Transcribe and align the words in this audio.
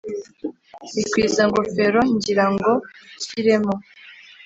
rwikwiza-ngofero 0.87 2.01
ngira 2.15 2.45
ngo 2.53 2.71
nshyiremo 3.19 3.73